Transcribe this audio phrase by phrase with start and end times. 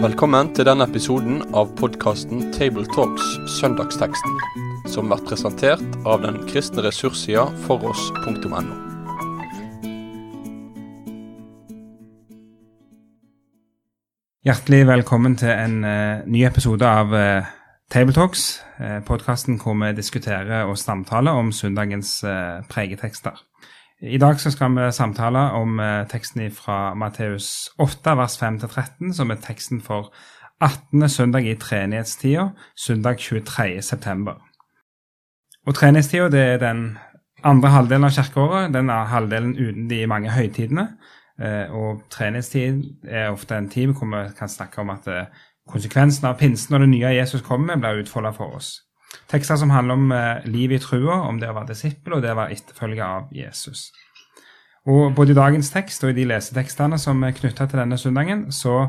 [0.00, 3.24] Velkommen til denne episoden av podkasten Tabletalks
[3.58, 4.38] Søndagsteksten,
[4.88, 8.60] som blir presentert av den kristne ressurssida foross.no.
[14.48, 17.52] Hjertelig velkommen til en uh, ny episode av uh,
[17.92, 18.48] Tabletalks,
[18.80, 22.22] uh, podkasten hvor vi diskuterer og samtaler om søndagens
[22.72, 23.36] pregetekster.
[24.02, 29.30] I dag så skal vi samtale om uh, teksten fra Matteus 8, vers 5-13, som
[29.30, 30.08] er teksten for
[30.60, 31.08] 18.
[31.08, 33.82] søndag i treenighetstida, søndag 23.
[33.82, 34.40] september.
[35.66, 36.98] Og treenighetstida er den
[37.44, 40.88] andre halvdelen av kirkeåret, den er halvdelen uten de mange høytidene.
[41.40, 45.28] Eh, og treenighetstid er ofte en tid hvor vi kan snakke om at eh,
[45.68, 48.78] konsekvensen av pinsen og det nye Jesus kommer med, blir utfolda for oss.
[49.30, 52.32] Tekster som handler om eh, livet i trua, om det å være disippel og det
[52.34, 53.88] å være etterfølger av Jesus.
[54.90, 58.46] Og både i dagens tekst og i de lesetekstene som er knytta til denne søndagen,
[58.54, 58.88] så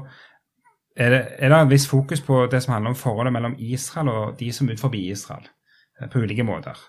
[0.95, 4.09] er det, er det et visst fokus på det som handler om forholdet mellom Israel
[4.11, 5.45] og de som er utenfor Israel,
[6.11, 6.79] på ulike måter.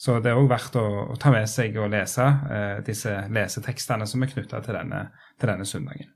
[0.00, 4.06] Så det er òg verdt å, å, ta med seg og lese eh, disse lesetekstene
[4.08, 6.08] som er knytta til, til, denne søndagen.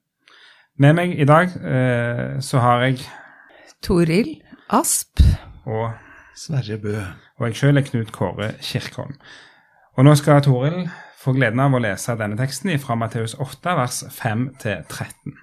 [0.80, 3.04] Med meg i dag eh, så har jeg
[3.84, 4.38] Toril
[4.72, 5.20] Asp.
[5.68, 5.92] Og
[6.36, 6.98] Sverre Bø.
[7.38, 9.14] Og jeg sjøl er Knut Kåre Kirkholm.
[9.94, 10.88] Og nå skal Toril
[11.20, 15.36] få gleden av å lese denne teksten fra Matteus 8, vers 5-13.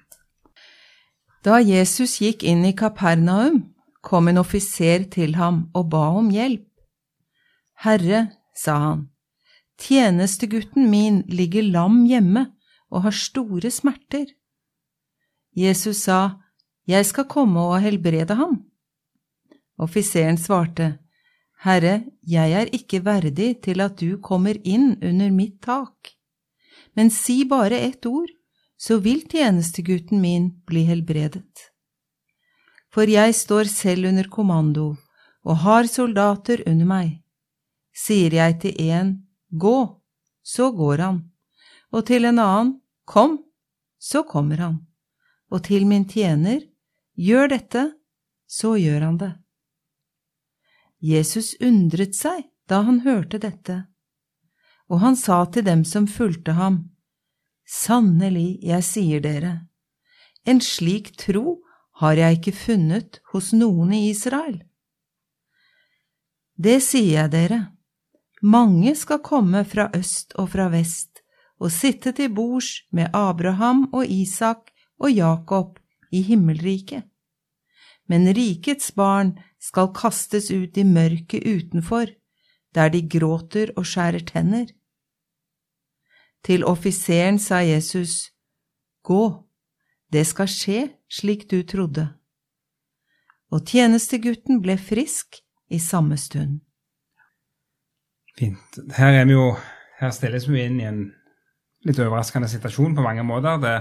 [1.42, 3.64] Da Jesus gikk inn i Kapernaum,
[4.02, 6.66] kom en offiser til ham og ba om hjelp.
[7.82, 9.06] Herre, sa han,
[9.80, 12.48] tjenestegutten min ligger lam hjemme
[12.92, 14.26] og har store smerter.
[15.56, 16.42] Jesus sa,
[16.86, 18.60] Jeg skal komme og helbrede ham.
[19.78, 20.98] Offiseren svarte,
[21.62, 26.10] Herre, jeg er ikke verdig til at du kommer inn under mitt tak,
[26.98, 28.30] men si bare ett ord,
[28.76, 31.68] så vil tjenestegutten min bli helbredet.
[32.92, 34.96] For jeg står selv under kommando
[35.46, 37.12] og har soldater under meg.
[37.94, 39.14] Sier jeg til en
[39.48, 39.78] gå,
[40.42, 41.22] så går han,
[41.92, 42.74] og til en annen
[43.06, 43.38] kom,
[44.02, 44.80] så kommer han,
[45.46, 46.64] og til min tjener
[47.14, 47.84] gjør dette,
[48.50, 49.32] så gjør han det.
[51.02, 53.82] Jesus undret seg da han hørte dette,
[54.86, 56.84] og han sa til dem som fulgte ham,
[57.66, 59.52] Sannelig, jeg sier dere,
[60.46, 61.62] en slik tro
[62.02, 64.60] har jeg ikke funnet hos noen i Israel.
[66.54, 67.60] Det sier jeg dere,
[68.42, 71.22] mange skal komme fra øst og fra vest
[71.62, 75.78] og sitte til bords med Abraham og Isak og Jakob
[76.10, 77.06] i himmelriket.
[78.10, 82.10] Men rikets barn skal kastes ut i mørket utenfor,
[82.74, 84.66] der de gråter og skjærer tenner.
[86.42, 88.32] Til offiseren sa Jesus,
[89.02, 89.22] Gå,
[90.12, 90.80] det skal skje
[91.10, 92.08] slik du trodde.
[93.52, 96.60] Og tjenestegutten ble frisk i samme stund.
[98.38, 98.78] Fint.
[98.96, 99.52] Her er vi jo
[100.00, 101.02] Her stilles vi inn i en
[101.86, 103.60] litt overraskende situasjon på mange måter.
[103.62, 103.74] Det,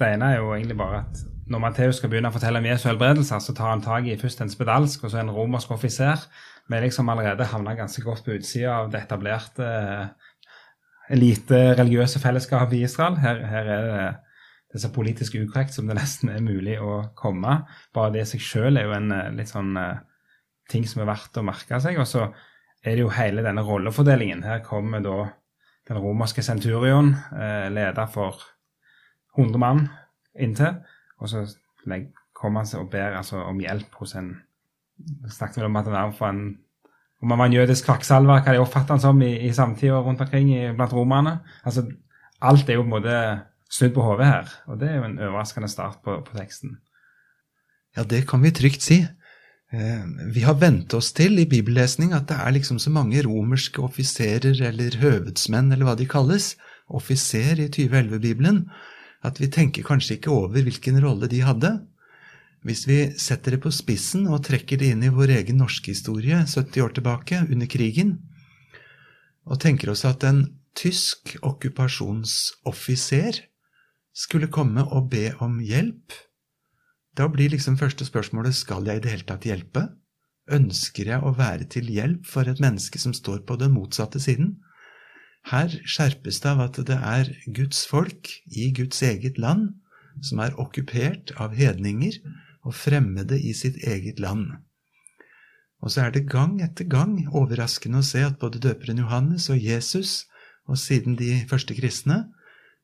[0.00, 2.88] det ene er jo egentlig bare at når Matteus skal begynne å fortelle om Jesu
[2.88, 6.24] helbredelser, så tar han tak i først en spedalsk og så en romersk offiser.
[6.66, 9.68] Vi liksom allerede havna ganske godt på utsida av det etablerte
[11.14, 13.20] elite religiøse fellesskapet i Israel.
[13.22, 14.06] Her, her er det
[14.74, 17.60] det så politisk ukorrekt som det nesten er mulig å komme.
[17.94, 19.78] Bare det i seg sjøl er jo en litt sånn
[20.70, 21.98] ting som er verdt å merke seg.
[22.02, 22.26] Og så
[22.82, 24.44] er det jo hele denne rollefordelingen.
[24.46, 25.30] Her kommer da
[25.86, 28.42] den romerske centurion, eh, leder for
[29.38, 29.88] 100 mann
[30.34, 30.80] inntil,
[31.18, 31.46] og så
[32.36, 34.34] kommer han seg og ber altså, om hjelp hos en
[35.30, 36.46] snakket vel om at han var en
[37.24, 40.20] om han var en jødisk kvakksalver, hva de oppfattet han som i, i samtida rundt
[40.20, 41.38] omkring i, blant romerne.
[41.64, 41.86] Altså,
[42.44, 43.20] alt er jo på en måte
[43.72, 46.76] snudd på hodet her, og det er jo en overraskende start på, på teksten.
[47.96, 49.00] Ja, det kan vi trygt si.
[49.72, 50.04] Eh,
[50.34, 54.60] vi har vent oss til i bibellesning at det er liksom så mange romerske offiserer
[54.68, 56.52] eller høvedsmenn eller hva de kalles,
[56.86, 58.66] offiser i 2011-bibelen,
[59.24, 61.72] at vi tenker kanskje ikke over hvilken rolle de hadde.
[62.66, 66.36] Hvis vi setter det på spissen og trekker det inn i vår egen norske historie
[66.44, 68.18] 70 år tilbake, under krigen,
[69.46, 70.40] og tenker oss at en
[70.76, 73.40] tysk okkupasjonsoffiser
[74.16, 76.12] skulle komme og be om hjelp,
[77.16, 79.86] da blir liksom første spørsmålet skal jeg i det hele tatt hjelpe?
[80.52, 84.58] Ønsker jeg å være til hjelp for et menneske som står på den motsatte siden?
[85.46, 89.68] Her skjerpes det av at det er Guds folk i Guds eget land
[90.24, 92.18] som er okkupert av hedninger
[92.66, 94.48] og fremmede i sitt eget land.
[95.84, 99.60] Og så er det gang etter gang overraskende å se at både døperen Johannes og
[99.62, 100.24] Jesus
[100.66, 102.24] og siden de første kristne,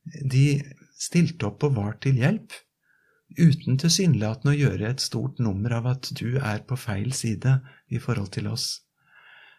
[0.05, 0.61] de
[0.99, 2.53] stilte opp og var til hjelp,
[3.39, 7.57] uten tilsynelatende å gjøre et stort nummer av at du er på feil side
[7.91, 8.85] i forhold til oss.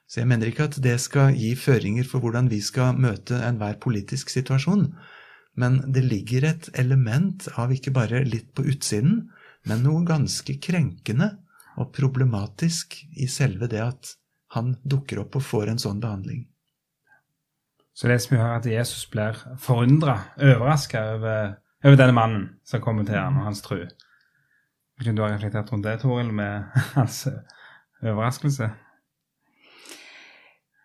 [0.06, 3.78] Så jeg mener ikke at det skal gi føringer for hvordan vi skal møte enhver
[3.82, 4.90] politisk situasjon,
[5.56, 9.28] men det ligger et element av ikke bare litt på utsiden,
[9.64, 11.30] men noe ganske krenkende
[11.80, 14.14] og problematisk i selve det at
[14.54, 16.44] han dukker opp og får en sånn behandling.
[17.94, 21.54] Så leser vi her at Jesus blir forundra, overraska over,
[21.84, 23.62] over, denne mannen som kommer til ham og hans.
[23.70, 27.24] Vet du har reflektert rundt det, Toril, med hans
[28.02, 28.72] overraskelse?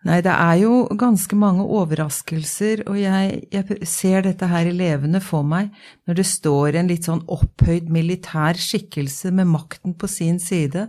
[0.08, 5.20] Nei, det er jo ganske mange overraskelser, og jeg, jeg, ser dette her i levende
[5.20, 5.68] for meg
[6.08, 10.86] når det står en litt sånn opphøyd militær skikkelse med makten på sin side,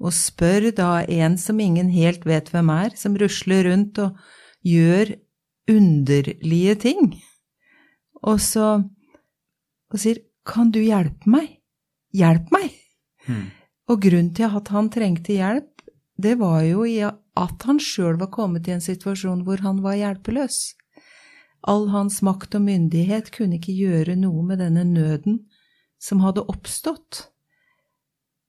[0.00, 4.16] og spør da en som ingen helt vet hvem er, som rusler rundt og
[4.64, 5.12] gjør
[5.68, 7.18] underlige ting,
[8.24, 8.78] og så
[9.88, 11.58] og sier Kan du hjelpe meg?
[12.16, 12.72] Hjelp meg!
[13.28, 13.50] Mm.
[13.92, 15.82] Og grunnen til at han trengte hjelp,
[16.16, 17.02] det var jo i
[17.38, 20.58] at han sjøl var kommet i en situasjon hvor han var hjelpeløs.
[21.68, 25.42] All hans makt og myndighet kunne ikke gjøre noe med denne nøden
[26.02, 27.26] som hadde oppstått.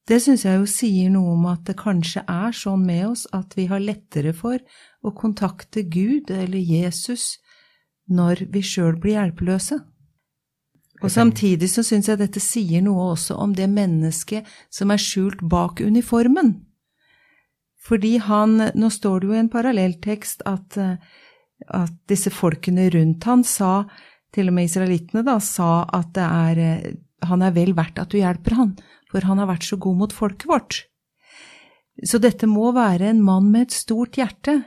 [0.09, 3.53] Det syns jeg jo sier noe om at det kanskje er sånn med oss at
[3.57, 4.57] vi har lettere for
[5.06, 7.35] å kontakte Gud eller Jesus
[8.09, 9.77] når vi sjøl blir hjelpeløse.
[11.00, 15.45] Og samtidig så syns jeg dette sier noe også om det mennesket som er skjult
[15.45, 16.57] bak uniformen.
[17.79, 23.45] Fordi han Nå står det jo i en parallelltekst at, at disse folkene rundt han
[23.47, 23.85] sa,
[24.35, 28.19] til og med israelittene, da, sa at det er han er vel verdt at du
[28.19, 28.75] hjelper han,
[29.11, 30.77] for han har vært så god mot folket vårt.
[32.05, 34.61] Så dette må være en mann med et stort hjerte,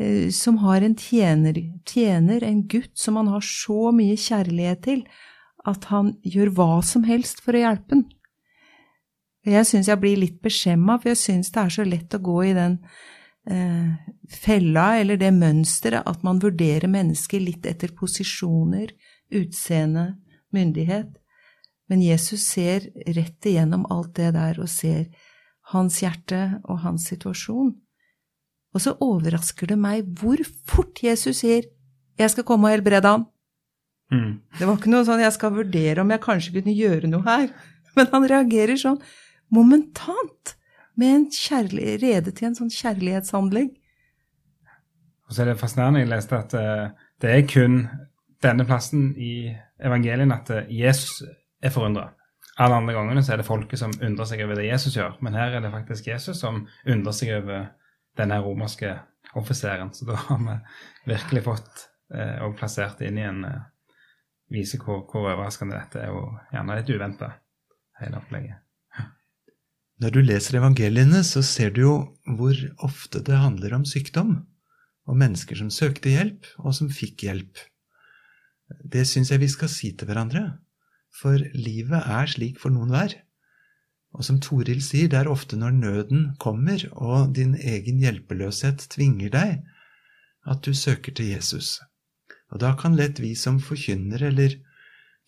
[0.00, 5.02] Eh, som har en tjener, tjener, en gutt som han har så mye kjærlighet til,
[5.68, 8.06] at han gjør hva som helst for å hjelpe den.
[9.48, 12.36] Jeg syns jeg blir litt beskjemma, for jeg syns det er så lett å gå
[12.50, 12.76] i den
[13.48, 13.94] eh,
[14.28, 18.92] fella eller det mønsteret at man vurderer mennesker litt etter posisjoner,
[19.32, 20.20] utseende,
[20.52, 21.14] myndighet.
[21.88, 25.08] Men Jesus ser rett igjennom alt det der og ser
[25.72, 27.72] hans hjerte og hans situasjon.
[28.70, 30.38] Og så overrasker det meg hvor
[30.68, 31.64] fort Jesus sier
[32.18, 33.26] 'Jeg skal komme og helbrede ham'.
[34.12, 34.40] Mm.
[34.58, 37.50] Det var ikke noe sånn 'jeg skal vurdere om jeg kanskje kunne gjøre noe her'.
[37.96, 39.00] Men han reagerer sånn
[39.54, 40.56] momentant,
[40.98, 43.70] med en kjærlig, rede til en sånn kjærlighetshandling.
[45.28, 46.02] Og så er det fascinerende.
[46.02, 47.82] Jeg leste at uh, det er kun
[48.42, 51.22] denne plassen i evangelien at uh, Jesus
[51.62, 52.10] er forundra.
[52.60, 55.36] Alle andre gangene så er det folket som undrer seg over det Jesus gjør, men
[55.38, 57.70] her er det faktisk Jesus som undrer seg over
[58.20, 58.98] denne romerske
[59.38, 59.92] offiseren.
[59.94, 60.56] Så da har vi
[61.12, 63.62] virkelig fått eh, og plassert inn i en eh,
[64.52, 67.30] vise hvor, hvor, overraskende dette er, og gjerne litt uventa,
[68.02, 68.66] hele opplegget.
[70.00, 71.94] Når du leser evangeliene, så ser du jo
[72.38, 72.56] hvor
[72.86, 74.38] ofte det handler om sykdom,
[75.04, 77.60] og mennesker som søkte hjelp, og som fikk hjelp.
[78.80, 80.44] Det syns jeg vi skal si til hverandre,
[81.12, 83.12] for livet er slik for noen hver.
[84.16, 89.30] Og som Toril sier, det er ofte når nøden kommer og din egen hjelpeløshet tvinger
[89.34, 89.60] deg,
[90.48, 91.76] at du søker til Jesus.
[92.50, 94.56] Og da kan lett vi som forkynner eller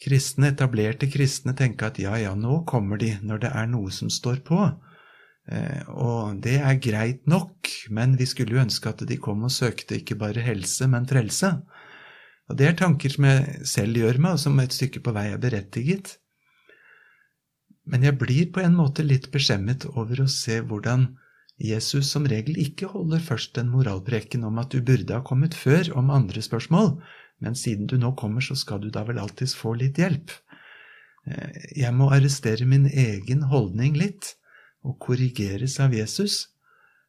[0.02, 4.10] kristne, etablerte kristne, tenke at ja, ja, nå kommer de når det er noe som
[4.10, 4.58] står på.
[5.50, 9.54] Eh, og det er greit nok, men vi skulle jo ønske at de kom og
[9.54, 11.54] søkte ikke bare helse, men frelse.
[12.50, 15.30] Og det er tanker som jeg selv gjør meg, og som et stykke på vei
[15.32, 16.16] er berettiget.
[17.88, 21.12] Men jeg blir på en måte litt beskjemmet over å se hvordan
[21.62, 25.90] Jesus som regel ikke holder først den moralpreken om at du burde ha kommet før
[25.98, 26.96] om andre spørsmål,
[27.42, 30.30] men siden du nå kommer, så skal du da vel alltids få litt hjelp.
[31.26, 34.36] Eh, jeg må arrestere min egen holdning litt
[34.86, 36.44] og korrigeres av Jesus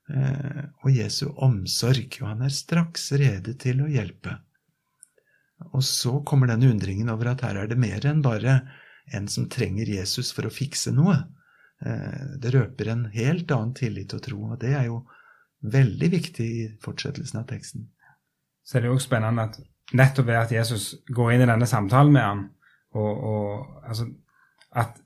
[0.10, 4.40] eh, og Jesu omsorg, og han er straks rede til å hjelpe.
[5.72, 8.60] Og så kommer den undringen over at her er det mer enn bare
[9.14, 11.16] en som trenger Jesus for å fikse noe.
[11.86, 15.04] Eh, det røper en helt annen tillit og tro, og det er jo
[15.64, 17.88] veldig viktig i fortsettelsen av teksten.
[18.64, 19.60] Så er det jo spennende at
[19.92, 22.44] nettopp ved at Jesus går inn i denne samtalen med ham,
[22.94, 24.08] og, og altså,
[24.76, 25.00] at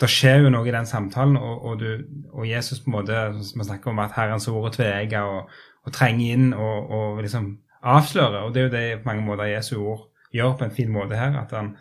[0.00, 3.16] det skjer jo noe i den samtalen, og, og, du, og Jesus på en måte,
[3.56, 5.50] Vi snakker om at Herrens ord er tveegga og,
[5.84, 8.46] og, trenger inn og, og liksom avslører.
[8.46, 11.16] Og det er jo det på mange måter Jesu ord gjør på en fin måte
[11.16, 11.36] her.
[11.36, 11.74] at han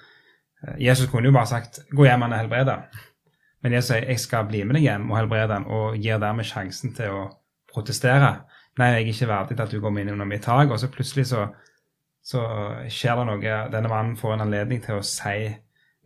[0.67, 2.81] Eh, Jesus kunne jo bare sagt 'gå hjem, han er helbreda'.
[3.63, 6.43] Men Jesus sier 'jeg skal bli med deg hjem og helbrede han', og gir dermed
[6.43, 7.29] sjansen til å
[7.73, 8.41] protestere.
[8.77, 10.87] 'Nei, jeg er ikke verdig til at du går inn under mitt tak.' Og så
[10.87, 11.47] plutselig så,
[12.29, 12.43] så
[12.91, 13.55] skjer det noe.
[13.73, 15.49] Denne mannen får en anledning til å si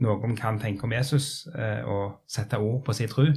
[0.03, 3.27] noe om hva han tenker om Jesus, eh, og sette ord på sin tro.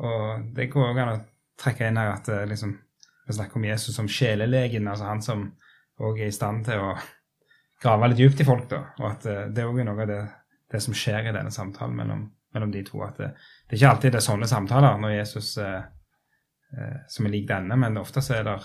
[0.00, 1.20] Og det går òg an å
[1.60, 2.74] trekke inn her at eh, liksom,
[3.26, 5.48] vi snakker om Jesus som sjelelegen, altså han som
[6.00, 6.92] òg er i stand til å
[7.82, 8.68] grave litt dypt i folk.
[8.70, 10.20] da, Og at eh, det òg er noe av det,
[10.72, 13.00] det, som skjer i denne samtalen mellom, mellom de to.
[13.06, 13.32] At det,
[13.64, 15.80] det, er ikke alltid det er sånne samtaler når Jesus eh,
[16.76, 18.58] eh, som er lik denne, men ofte så er det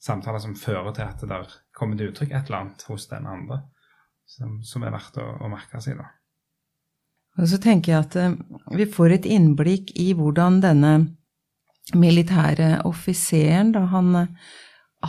[0.00, 1.42] samtaler som fører til at det
[1.80, 3.62] kommer til uttrykk et eller annet hos den andre
[4.30, 5.98] som, som er verdt å, å merke seg.
[5.98, 6.10] da.
[7.40, 8.36] Og så tenker jeg at eh,
[8.78, 10.92] vi får et innblikk i hvordan denne
[11.96, 14.26] militære offiseren, da han,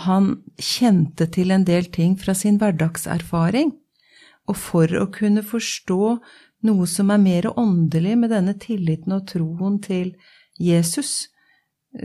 [0.06, 3.75] han kjente til en del ting fra sin hverdagserfaring.
[4.50, 6.01] Og for å kunne forstå
[6.66, 10.16] noe som er mer åndelig med denne tilliten og troen til
[10.62, 11.32] Jesus,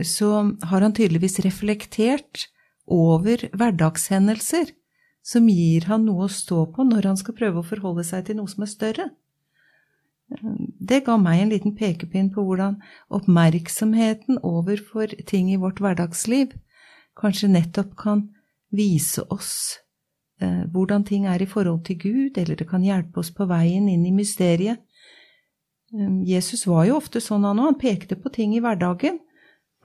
[0.03, 0.29] så
[0.69, 2.47] har han tydeligvis reflektert
[2.87, 4.73] over hverdagshendelser
[5.27, 8.39] som gir han noe å stå på når han skal prøve å forholde seg til
[8.39, 9.07] noe som er større.
[10.27, 12.79] Det ga meg en liten pekepinn på hvordan
[13.15, 16.55] oppmerksomheten overfor ting i vårt hverdagsliv
[17.17, 18.25] kanskje nettopp kan
[18.75, 19.53] vise oss
[20.41, 23.87] eh, hvordan ting er i forhold til Gud, eller det kan hjelpe oss på veien
[23.89, 24.83] inn i mysteriet.
[25.93, 29.21] Eh, Jesus var jo ofte sånn han òg, han pekte på ting i hverdagen,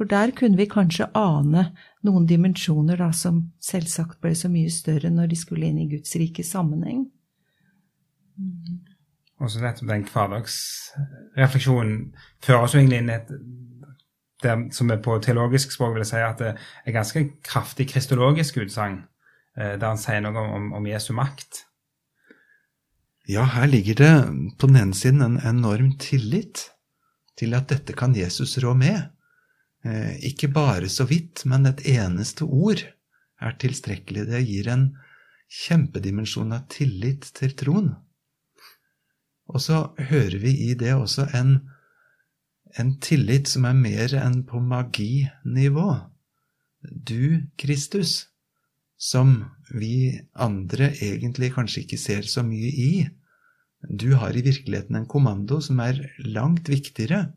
[0.03, 1.69] for der kunne vi kanskje ane
[2.03, 6.17] noen dimensjoner da, som selvsagt ble så mye større når de skulle inn i Guds
[6.19, 7.05] rike sammenheng.
[8.35, 8.81] Mm.
[9.39, 12.01] Og så nettopp den hverdagsrefleksjonen
[12.43, 13.31] fører oss jo egentlig inn i et
[14.43, 18.59] det som er på teologisk språk vil jeg si at det er ganske kraftig kristologisk
[18.59, 19.05] utsagn,
[19.55, 21.63] eh, der han sier noe om, om Jesu makt.
[23.31, 24.13] Ja, her ligger det
[24.59, 26.73] på den ene siden en enorm tillit
[27.39, 29.13] til at dette kan Jesus rå med.
[29.83, 32.85] Eh, ikke bare så vidt, men et eneste ord
[33.43, 34.29] er tilstrekkelig.
[34.31, 34.87] Det gir en
[35.53, 37.93] kjempedimensjon av tillit til troen.
[39.51, 41.57] Og så hører vi i det også en,
[42.79, 45.89] en tillit som er mer enn på maginivå.
[46.83, 48.29] Du, Kristus,
[48.97, 49.43] som
[49.75, 52.93] vi andre egentlig kanskje ikke ser så mye i,
[53.83, 57.33] du har i virkeligheten en kommando som er langt viktigere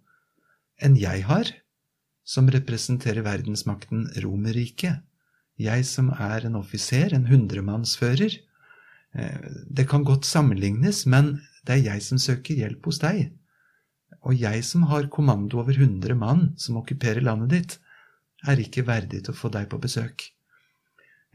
[0.78, 1.50] enn jeg har,
[2.26, 5.04] som representerer verdensmakten Romerriket.
[5.62, 8.34] Jeg som er en offiser, en hundremannsfører.
[9.16, 13.30] Eh, det kan godt sammenlignes, men det er jeg som søker hjelp hos deg.
[14.26, 17.78] Og jeg som har kommando over hundre mann som okkuperer landet ditt,
[18.46, 20.28] er ikke verdig til å få deg på besøk.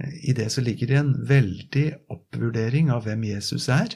[0.01, 3.95] I det så ligger det en veldig oppvurdering av hvem Jesus er,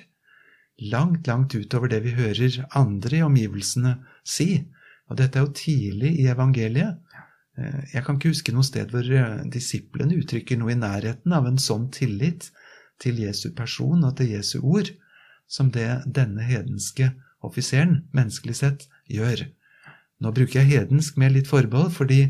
[0.93, 3.97] langt, langt utover det vi hører andre i omgivelsene
[4.27, 4.67] si.
[5.11, 7.01] Og dette er jo tidlig i evangeliet.
[7.93, 9.07] Jeg kan ikke huske noe sted hvor
[9.53, 12.49] disiplene uttrykker noe i nærheten av en sånn tillit
[13.03, 14.91] til Jesu person og til Jesu ord
[15.51, 17.13] som det denne hedenske
[17.45, 19.45] offiseren, menneskelig sett, gjør.
[20.25, 22.21] Nå bruker jeg hedensk med litt forbehold, fordi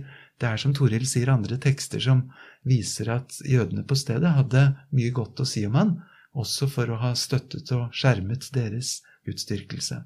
[0.43, 2.25] det er som Toril sier, andre tekster som
[2.67, 4.65] viser at jødene på stedet hadde
[4.97, 5.95] mye godt å si om han,
[6.35, 10.01] også for å ha støttet og skjermet deres gudsdyrkelse.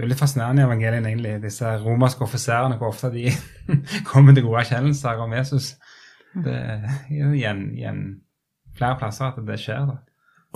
[0.00, 3.26] Det er litt fascinerende i evangeliet, egentlig, disse romerske offiserene, hvor ofte de
[4.08, 5.74] kommer til gode erkjennelser om Jesus.
[6.32, 8.00] Det er igjen, igjen
[8.78, 9.90] flere plasser at det skjer.
[9.90, 9.98] da.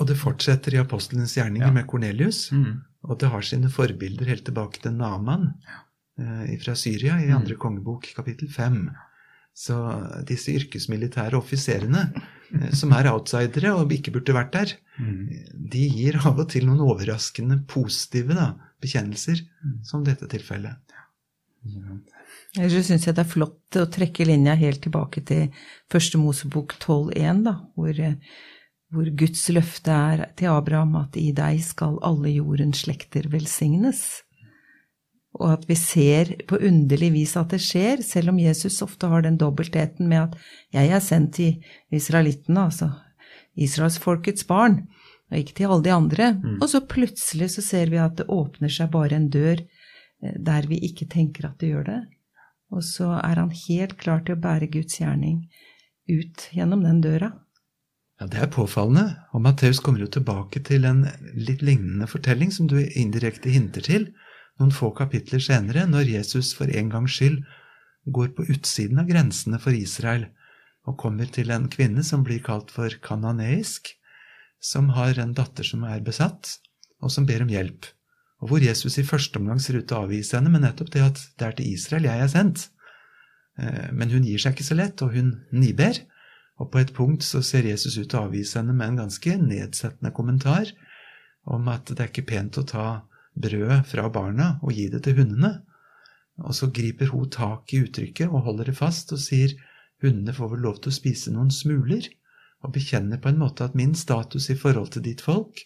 [0.01, 1.75] Og det fortsetter i apostlenes gjerninger ja.
[1.77, 2.47] med Kornelius.
[2.57, 2.81] Mm.
[3.05, 5.51] Og det har sine forbilder helt tilbake til Naman
[6.17, 7.53] eh, fra Syria i mm.
[7.61, 8.87] kongebok, kapittel fem.
[9.53, 9.77] Så
[10.25, 12.09] disse yrkesmilitære offiserene,
[12.49, 15.21] eh, som er outsidere og ikke burde vært der, mm.
[15.77, 18.55] de gir av og til noen overraskende positive da,
[18.85, 19.77] bekjennelser, mm.
[19.89, 20.97] som dette tilfellet.
[22.61, 25.49] Ellers syns jeg det er flott å trekke linja helt tilbake til
[25.91, 28.19] første Mosebok 12.1, da, hvor eh,
[28.95, 34.05] hvor Guds løfte er til Abraham at i deg skal alle jordens slekter velsignes.
[35.35, 39.25] Og at vi ser på underlig vis at det skjer, selv om Jesus ofte har
[39.25, 40.37] den dobbeltheten med at
[40.77, 41.57] jeg er sendt til
[41.95, 42.93] israelittene, altså
[43.59, 44.85] israelsfolkets barn,
[45.33, 46.33] og ikke til alle de andre.
[46.37, 46.59] Mm.
[46.61, 50.69] Og så plutselig så ser vi at det åpner seg bare en dør eh, der
[50.71, 52.01] vi ikke tenker at det gjør det.
[52.75, 55.45] Og så er han helt klar til å bære Guds gjerning
[56.11, 57.33] ut gjennom den døra.
[58.21, 61.05] Ja, Det er påfallende, og Matteus kommer jo tilbake til en
[61.35, 64.09] litt lignende fortelling som du indirekte hinter til
[64.61, 67.41] noen få kapitler senere, når Jesus for en gangs skyld
[68.15, 70.29] går på utsiden av grensene for Israel
[70.85, 73.89] og kommer til en kvinne som blir kalt for kananeisk,
[74.65, 76.57] som har en datter som er besatt,
[77.05, 77.91] og som ber om hjelp,
[78.41, 81.05] og hvor Jesus i første omgang ser ut til å avvise henne med nettopp det
[81.05, 82.69] at det er til Israel jeg er sendt.
[83.61, 86.03] Eh, men hun gir seg ikke så lett, og hun niber
[86.55, 89.33] Og på et punkt så ser Jesus ut til å avvise henne med en ganske
[89.41, 90.69] nedsettende kommentar
[91.51, 92.85] om at det er ikke pent å ta
[93.35, 95.51] brødet fra barna og gi det til hundene.
[96.47, 99.57] Og så griper hun tak i uttrykket og holder det fast og sier
[100.05, 102.07] hundene får vel lov til å spise noen smuler,
[102.65, 105.61] og bekjenner på en måte at min status i forhold til ditt folk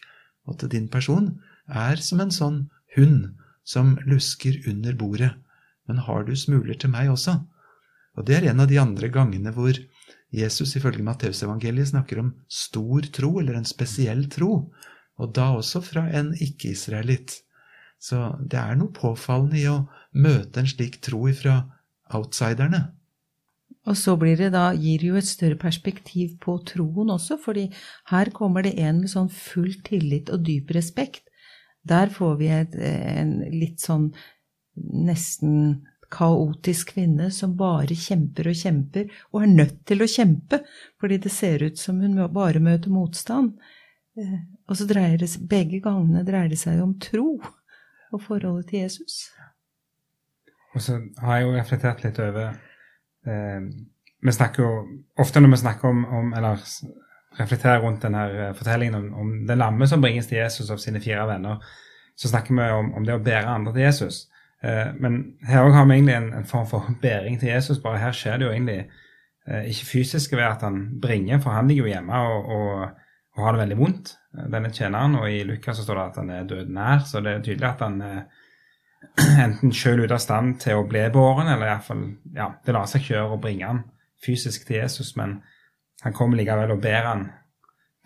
[0.49, 1.37] og til din person
[1.69, 2.59] er som en sånn
[2.97, 3.37] hund
[3.69, 5.31] som lusker under bordet.
[5.89, 7.39] Men har du smuler til meg også?
[8.19, 9.77] Og det er en av de andre gangene hvor
[10.35, 14.69] Jesus ifølge Matteusevangeliet snakker om stor tro, eller en spesiell tro,
[15.19, 17.39] og da også fra en ikke-israelitt.
[17.99, 21.63] Så det er noe påfallende i å møte en slik tro ifra
[22.15, 22.83] outsiderne.
[23.89, 27.69] Og så blir det da, gir det jo et større perspektiv på troen også, fordi
[28.13, 31.25] her kommer det en med sånn full tillit og dyp respekt.
[31.89, 34.11] Der får vi et, en litt sånn
[34.77, 40.63] nesten kaotisk kvinne som bare kjemper og kjemper, og er nødt til å kjempe,
[41.01, 43.57] fordi det ser ut som hun bare møter motstand.
[44.19, 48.71] Eh, og så dreier det seg, begge gangene dreier det seg om tro og forholdet
[48.71, 49.29] til Jesus.
[50.77, 52.57] Og så har jeg jo reflektert litt over
[53.29, 54.71] Vi snakker jo
[55.21, 56.63] ofte når vi snakker om, om eller
[57.39, 61.01] reflekterer rundt denne eh, fortellingen om, om den lamme som bringes til Jesus av sine
[61.03, 61.63] fire venner,
[62.19, 64.25] så snakker vi om, om det å bære andre til Jesus.
[64.65, 67.83] Eh, men her òg har vi egentlig en, en, form for bæring til Jesus.
[67.83, 71.71] Bare her skjer det jo egentlig eh, ikke fysisk ved at han bringer, for han
[71.71, 73.07] ligger jo hjemme og, og,
[73.37, 75.19] og har det veldig vondt, eh, denne tjeneren.
[75.21, 77.71] Og i Lukas så står det at han er død nær, så det er tydelig
[77.71, 78.21] at han er
[79.47, 83.03] enten sjøl ute av stand til å bli båren, eller iallfall ja, det lar seg
[83.03, 83.83] ikke gjøre å bringe han
[84.25, 85.39] fysisk til Jesus, men
[86.03, 87.29] han kommer likevel og ber han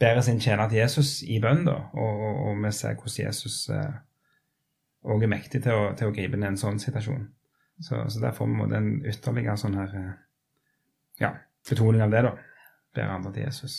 [0.02, 3.58] bærer sin tjener til Jesus i bønn, da, og, og, og, vi ser hvordan Jesus
[3.70, 7.28] òg eh, er mektig til å, til å, gripe inn i en sånn situasjon.
[7.82, 10.12] Så, så der får vi en ytterligere sånn her eh,
[11.22, 11.32] ja,
[11.68, 12.34] betoning av det, da.
[12.92, 13.78] Ber andre til Jesus.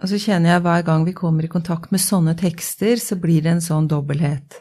[0.00, 3.44] Og så kjenner jeg hver gang vi kommer i kontakt med sånne tekster, så blir
[3.44, 4.58] det en sånn dobbelthet.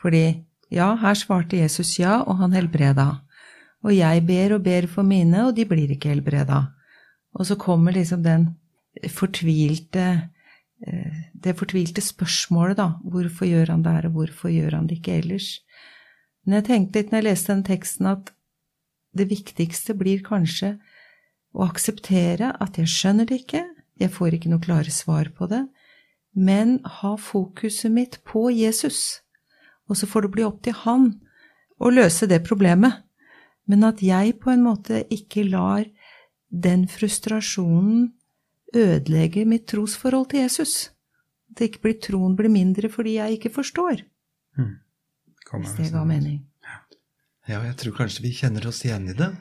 [0.00, 0.24] Fordi
[0.70, 3.08] ja, her svarte Jesus ja, og han helbreda.
[3.82, 6.66] Og jeg ber og ber for mine, og de blir ikke helbreda.
[7.34, 8.50] Og så kommer liksom den
[9.08, 10.06] fortvilte
[10.86, 12.92] eh, det fortvilte spørsmålet, da.
[13.02, 15.60] Hvorfor gjør han det her, og hvorfor gjør han det ikke ellers?
[16.44, 18.32] Men jeg tenkte litt når jeg leste den teksten, at
[19.16, 20.76] det viktigste blir kanskje
[21.56, 23.64] å akseptere at jeg skjønner det ikke,
[24.00, 25.64] jeg får ikke noe klare svar på det,
[26.36, 29.20] men ha fokuset mitt på Jesus.
[29.90, 31.10] Og så får det bli opp til han
[31.80, 33.02] å løse det problemet.
[33.70, 35.84] Men at jeg på en måte ikke lar
[36.50, 38.10] den frustrasjonen
[38.74, 40.90] ødelegge mitt trosforhold til Jesus.
[41.50, 44.04] At ikke blir, troen blir mindre fordi jeg ikke forstår.
[44.58, 44.76] Mm.
[45.50, 46.44] Hvis det ga mening.
[47.50, 49.32] Ja, jeg tror kanskje vi kjenner oss igjen i det.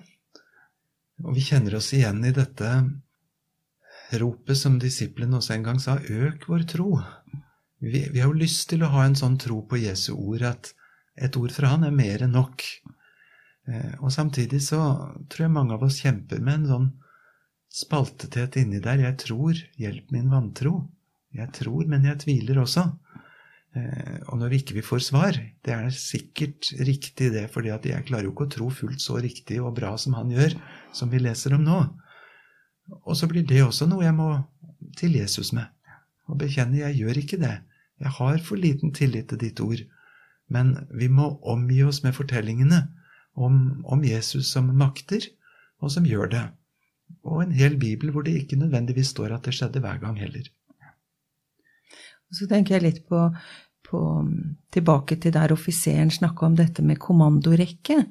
[1.26, 2.72] Og vi kjenner oss igjen i dette
[4.18, 6.88] ropet som disiplene også en gang sa, øk vår tro.
[7.80, 10.74] Vi, vi, har jo lyst til å ha en sånn tro på Jesu ord at
[11.20, 12.64] et ord fra han er mer enn nok.
[13.70, 14.80] Eh, og samtidig så
[15.32, 16.90] tror jeg mange av oss kjemper med en sånn
[17.72, 19.04] spaltethet inni der.
[19.06, 20.90] Jeg tror, hjelp min vantro.
[21.36, 22.90] Jeg tror, men jeg tviler også.
[23.78, 28.26] Eh, og når vi ikke får svar Det er sikkert riktig, det, fordi jeg klarer
[28.26, 30.56] jo ikke å tro fullt så riktig og bra som han gjør,
[30.92, 31.80] som vi leser om nå.
[33.06, 34.32] Og så blir det også noe jeg må
[34.98, 35.70] til Jesus med.
[36.28, 37.56] Og bekjenne jeg gjør ikke det.
[38.00, 39.82] Jeg har for liten tillit til ditt ord.
[40.50, 42.88] Men vi må omgi oss med fortellingene
[43.36, 45.28] om, om Jesus som makter,
[45.80, 46.46] og som gjør det
[47.26, 50.46] og en hel bibel hvor det ikke nødvendigvis står at det skjedde hver gang heller.
[52.32, 53.24] Så tenker jeg litt på,
[53.90, 54.02] på
[54.74, 58.04] tilbake til der offiseren snakka om dette med kommandorekke.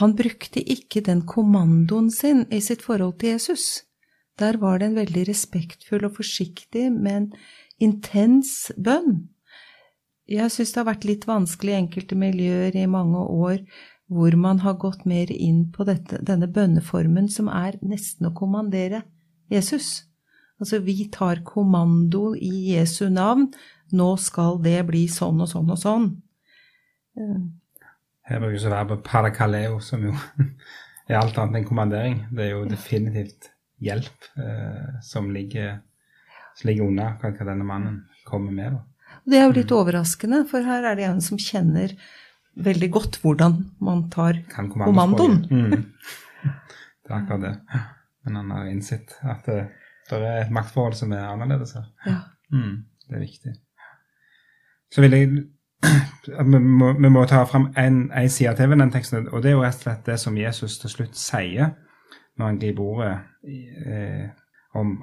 [0.00, 3.82] Han brukte ikke den kommandoen sin i sitt forhold til Jesus.
[4.38, 7.32] Der var det en veldig respektfull og forsiktig, men
[7.82, 9.26] intens bønn.
[10.26, 13.60] Jeg syns det har vært litt vanskelig i enkelte miljøer i mange år
[14.10, 19.02] hvor man har gått mer inn på dette, denne bønneformen som er nesten å kommandere
[19.50, 20.06] Jesus.
[20.60, 23.50] Altså, vi tar kommando i Jesu navn.
[23.92, 26.06] Nå skal det bli sånn og sånn og sånn.
[28.26, 30.14] Her brukes verbet parakaleo, som jo
[31.10, 32.22] er alt annet enn kommandering.
[32.30, 33.50] Det er jo definitivt
[33.82, 35.80] hjelp eh, som, ligger,
[36.56, 38.76] som ligger unna hva denne mannen kommer med.
[38.76, 39.18] Da.
[39.26, 39.78] Det er jo litt mm.
[39.80, 41.94] overraskende, for her er det en som kjenner
[42.56, 45.44] veldig godt hvordan man tar kommandoen.
[46.46, 46.52] Mm.
[47.06, 47.80] Det er akkurat det.
[48.26, 49.60] Men han har innsett at det,
[50.10, 51.84] det er et maktforhold som er annerledes her.
[52.06, 52.16] Ja.
[52.52, 53.52] Mm, det er viktig.
[54.94, 55.44] Så vil jeg
[56.52, 59.52] vi må, vi må ta fram en, en side til ved den teksten, og det
[59.52, 61.74] er jo rett og slett det som Jesus til slutt sier
[62.36, 63.12] når han griper ordet
[63.86, 64.26] eh,
[64.74, 64.96] om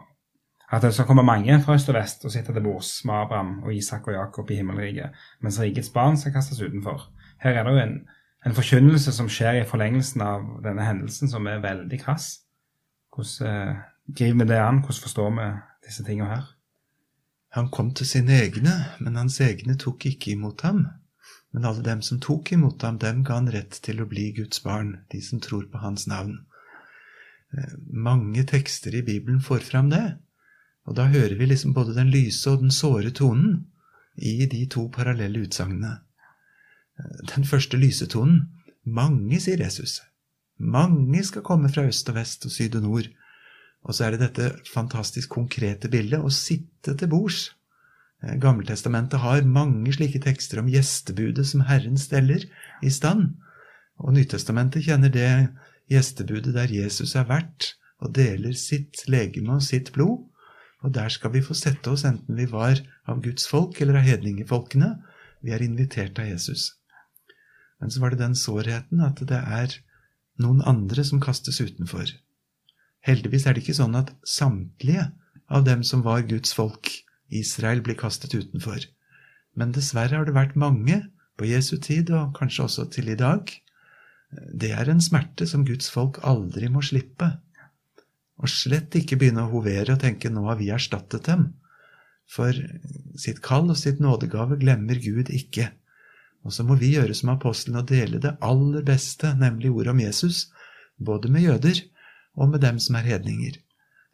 [0.72, 3.64] at det skal komme mange fra øst og vest og sitte til bords med Abraham
[3.64, 7.10] og Isak og Jakob i himmelriket, mens rikets barn skal kastes utenfor.
[7.44, 7.98] Her er det jo en,
[8.46, 12.40] en forkynnelse som skjer i forlengelsen av denne hendelsen, som er veldig krass.
[13.14, 13.76] Hvordan eh,
[14.08, 14.82] griper vi det an?
[14.82, 15.52] Hvordan forstår vi
[15.88, 16.50] disse tingene her?
[17.54, 20.88] Han kom til sine egne, men hans egne tok ikke imot ham.
[21.54, 24.64] Men alle dem som tok imot ham, dem ga han rett til å bli Guds
[24.66, 26.40] barn, de som tror på hans navn.
[27.54, 30.02] Eh, mange tekster i Bibelen får fram det,
[30.86, 33.64] og da hører vi liksom både den lyse og den såre tonen
[34.16, 35.98] i de to parallelle utsagnene.
[37.32, 38.50] Den første lysetonen
[38.84, 40.02] mange, sier Jesus.
[40.60, 43.08] Mange skal komme fra øst og vest og syd og nord.
[43.84, 47.50] Og så er det dette fantastisk konkrete bildet å sitte til bords.
[48.24, 52.46] Eh, Gammeltestamentet har mange slike tekster om gjestebudet som Herren steller
[52.84, 53.34] i stand.
[54.04, 55.32] Og Nytestamentet kjenner det
[55.92, 60.28] gjestebudet der Jesus er vert og deler sitt legeme og sitt blod.
[60.84, 64.08] Og der skal vi få sette oss, enten vi var av Guds folk eller av
[64.08, 64.98] hedningefolkene.
[65.44, 66.74] Vi er invitert av Jesus.
[67.80, 69.78] Men så var det den sårheten at det er
[70.44, 72.12] noen andre som kastes utenfor.
[73.04, 75.10] Heldigvis er det ikke sånn at samtlige
[75.52, 76.90] av dem som var Guds folk,
[77.34, 78.86] Israel, blir kastet utenfor.
[79.60, 81.02] Men dessverre har det vært mange
[81.38, 83.52] på Jesu tid, og kanskje også til i dag.
[84.32, 87.30] Det er en smerte som Guds folk aldri må slippe.
[88.44, 91.54] Og slett ikke begynne å hovere og tenke 'nå har vi erstattet dem'.
[92.28, 92.52] For
[93.20, 95.72] sitt kall og sitt nådegave glemmer Gud ikke.
[96.44, 100.00] Og så må vi gjøre som apostlene og dele det aller beste, nemlig ordet om
[100.00, 100.52] Jesus,
[101.00, 101.84] både med jøder
[102.36, 103.60] og med dem som er hedninger.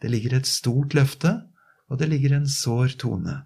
[0.02, 1.42] Det ligger et stort løfte,
[1.90, 3.44] og det ligger en sår tone.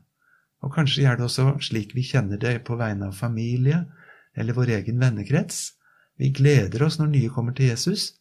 [0.63, 3.85] Og kanskje er det også slik vi kjenner det på vegne av familie
[4.35, 5.73] eller vår egen vennekrets.
[6.19, 8.13] Vi gleder oss når nye kommer til Jesus,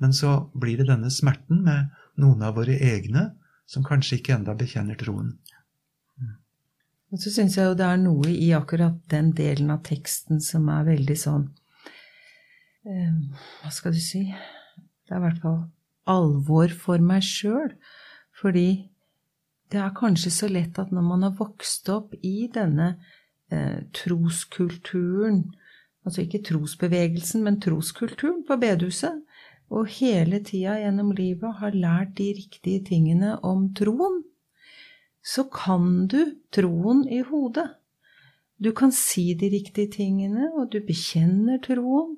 [0.00, 3.30] men så blir det denne smerten med noen av våre egne
[3.70, 5.34] som kanskje ikke enda bekjenner troen.
[7.10, 10.68] Og så syns jeg jo det er noe i akkurat den delen av teksten som
[10.70, 11.48] er veldig sånn
[12.86, 13.16] eh,
[13.62, 15.64] Hva skal du si Det er i hvert fall
[16.10, 17.74] alvor for meg sjøl.
[18.40, 18.68] Fordi
[19.70, 22.94] det er kanskje så lett at når man har vokst opp i denne
[23.50, 25.44] eh, troskulturen
[26.00, 29.18] Altså ikke trosbevegelsen, men troskulturen på bedehuset,
[29.70, 34.22] og hele tida gjennom livet har lært de riktige tingene om troen,
[35.22, 36.18] så kan du
[36.52, 37.68] troen i hodet.
[38.58, 42.16] Du kan si de riktige tingene, og du bekjenner troen,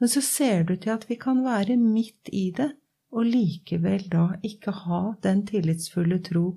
[0.00, 2.72] men så ser du til at vi kan være midt i det,
[3.14, 6.48] og likevel da ikke ha den tillitsfulle tro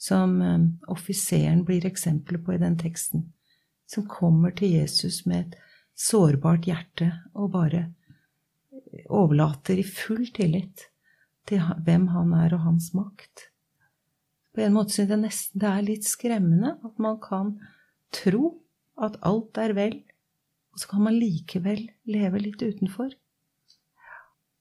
[0.00, 3.28] som um, offiseren blir eksempelet på i den teksten,
[3.86, 5.56] som kommer til Jesus med et
[5.94, 7.84] sårbart hjerte og bare
[9.08, 10.88] overlater i full tillit
[11.48, 13.50] til hvem han er og hans makt.
[14.54, 17.54] På en måte synes jeg nesten det er litt skremmende at man kan
[18.14, 18.56] tro
[19.00, 20.00] at alt er vel,
[20.74, 23.14] og så kan man likevel leve litt utenfor.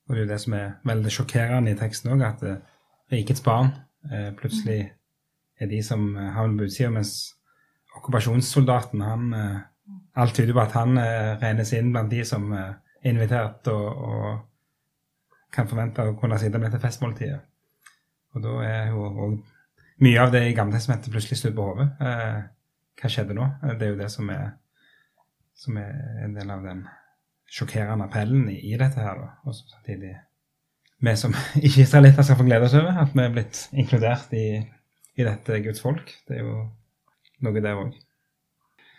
[0.08, 2.62] Og det er jo det som er veldig sjokkerende i teksten òg, at uh,
[3.13, 3.74] rikets barn
[4.10, 4.80] eh, plutselig
[5.60, 7.12] er de som havner på utsida, mens
[7.98, 9.60] okkupasjonssoldaten han eh,
[10.20, 10.98] Alt tyder på at han
[11.39, 12.74] regnes inn blant de som er
[13.08, 17.40] invitert og, og kan forvente å kunne sitte med til festmåltidet.
[18.36, 19.38] Og da er jo òg
[20.06, 21.90] mye av det i Gamletestamentet plutselig snudd på hodet.
[22.06, 22.40] Eh,
[23.02, 23.48] hva skjedde nå?
[23.64, 24.52] Eh, det er jo det som er,
[25.58, 26.84] som er en del av den
[27.50, 29.24] sjokkerende appellen i, i dette her.
[29.24, 29.32] Da.
[29.50, 30.14] Og samtidig
[31.00, 31.34] vi som
[31.66, 34.46] ikke-israelitter skal få glede oss over at vi er blitt inkludert i,
[35.18, 36.14] i dette Guds folk.
[36.28, 36.62] Det er jo
[37.46, 37.98] noe der òg.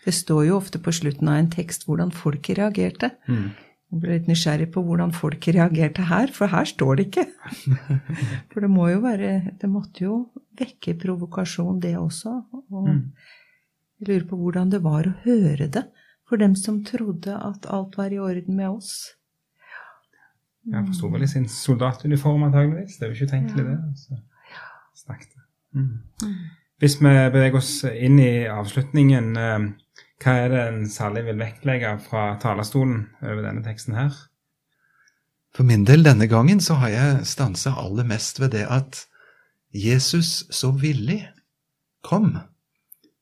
[0.00, 3.12] Det står jo ofte på slutten av en tekst hvordan folket reagerte.
[3.28, 3.50] Mm.
[3.90, 7.24] Jeg ble litt nysgjerrig på hvordan folk reagerte her, for her står det ikke.
[8.52, 10.18] For det må jo være Det måtte jo
[10.60, 12.36] vekke provokasjon, det også.
[12.70, 13.00] Og mm.
[13.98, 15.88] jeg lurer på hvordan det var å høre det
[16.30, 18.92] for dem som trodde at alt var i orden med oss.
[20.70, 23.00] Ja, for sto vel i sin soldatuniform, antageligvis.
[23.00, 23.78] Det er jo ikke utenkelig, det.
[23.98, 24.20] Så
[25.02, 25.34] Snakket.
[25.74, 26.02] Mm.
[26.22, 26.34] mm.
[26.80, 29.64] Hvis vi beveger oss inn i avslutningen eh,
[30.20, 34.16] hva er det en særlig vil vektlegge fra talerstolen over denne teksten her?
[35.56, 39.06] For min del denne gangen så har jeg stansa aller mest ved det at
[39.74, 41.22] Jesus så villig
[42.06, 42.34] kom,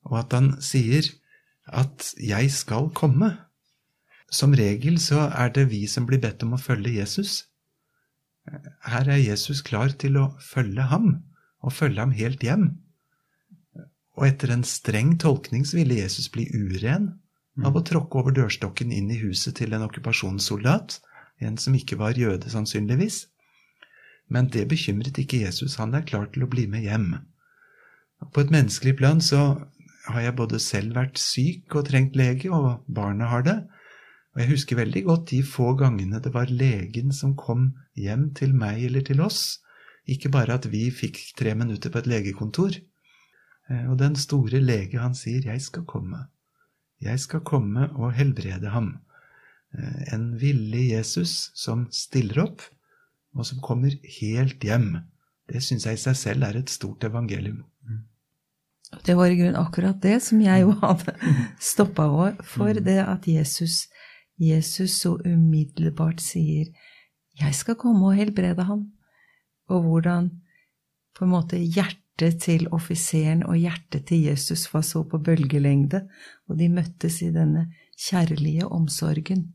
[0.05, 1.07] og at han sier
[1.67, 3.37] at 'jeg skal komme'.
[4.31, 7.45] Som regel så er det vi som blir bedt om å følge Jesus.
[8.85, 11.23] Her er Jesus klar til å følge ham,
[11.61, 12.77] og følge ham helt hjem.
[14.19, 17.13] Og etter en streng tolkning så ville Jesus bli uren
[17.63, 20.99] av å tråkke over dørstokken inn i huset til en okkupasjonssoldat,
[21.39, 23.23] en som ikke var jøde, sannsynligvis.
[24.27, 25.77] Men det bekymret ikke Jesus.
[25.79, 27.13] Han er klar til å bli med hjem.
[28.35, 29.41] På et menneskelig plan så
[30.09, 33.57] har jeg både selv vært syk og trengt lege, og barna har det.
[34.35, 38.53] Og jeg husker veldig godt de få gangene det var legen som kom hjem til
[38.55, 39.61] meg eller til oss.
[40.09, 42.77] Ikke bare at vi fikk tre minutter på et legekontor.
[43.69, 46.27] Eh, og den store lege, han sier, 'Jeg skal komme'.
[47.01, 48.99] Jeg skal komme og helbrede ham.
[49.77, 52.61] Eh, en villig Jesus som stiller opp,
[53.35, 54.97] og som kommer helt hjem.
[55.49, 57.63] Det syns jeg i seg selv er et stort evangelium.
[59.05, 61.13] Det var i grunnen akkurat det som jeg jo hadde
[61.71, 63.87] stoppa for, det at Jesus,
[64.39, 66.65] Jesus så umiddelbart sier
[67.39, 68.91] 'Jeg skal komme og helbrede ham',
[69.69, 70.31] og hvordan
[71.15, 72.08] på en måte hjertet
[72.41, 76.03] til offiseren og hjertet til Jesus var så på bølgelengde,
[76.49, 79.47] og de møttes i denne kjærlige omsorgen.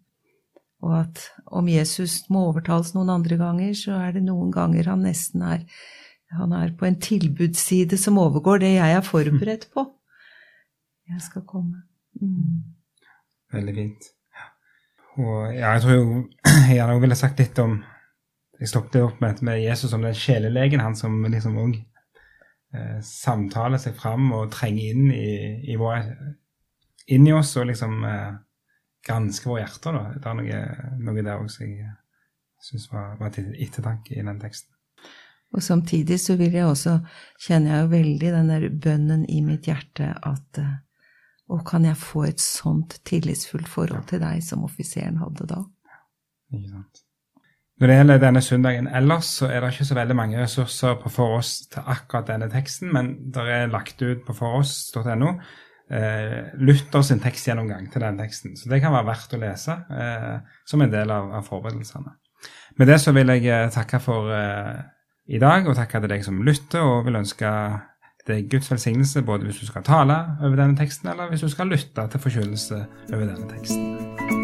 [0.85, 5.07] Og at om Jesus må overtales noen andre ganger, så er det noen ganger han
[5.07, 5.62] nesten er
[6.35, 9.85] han er på en tilbudsside som overgår det jeg er forberedt på.
[11.11, 11.85] Jeg skal komme.
[12.20, 12.64] Mm.
[13.53, 14.09] Veldig fint.
[15.14, 16.07] Og ja, jeg tror jo
[16.79, 17.83] jeg ville sagt litt om
[18.61, 21.74] Jeg stoppet opp med, med Jesus som den sjelelegen, han som liksom òg
[22.75, 25.31] eh, samtaler seg fram og trenger inn i,
[25.73, 26.11] i, vår,
[27.15, 28.37] inn i oss og liksom eh,
[29.07, 29.99] gransker våre hjerter.
[29.99, 30.05] da.
[30.19, 30.63] Det er noe,
[31.09, 31.93] noe der også jeg
[32.65, 34.73] syns var, var til ettertanke i den teksten.
[35.55, 36.97] Og samtidig så vil jeg også,
[37.39, 40.65] kjenner jeg jo veldig den der bønnen i mitt hjerte at
[41.53, 45.59] Og kan jeg få et sånt tillitsfullt forhold til deg som offiseren hadde da?
[45.85, 45.99] Ja,
[46.57, 47.03] Ikke sant.
[47.81, 51.11] Når det gjelder denne søndagen ellers, så er det ikke så veldig mange ressurser på
[51.11, 55.33] For til akkurat denne teksten, men det er lagt ut på foross.no
[55.91, 58.57] eh, Luther sin tekstgjennomgang til den teksten.
[58.57, 62.15] Så det kan være verdt å lese eh, som en del av, forberedelsene.
[62.79, 64.79] Med det så vil jeg eh, takke for eh,
[65.35, 67.51] i dag, og takke til deg som lytter, og vil ønske
[68.29, 71.75] deg Guds velsignelse både hvis du skal tale over denne teksten, eller hvis du skal
[71.75, 74.44] lytte til forkynnelse over denne teksten.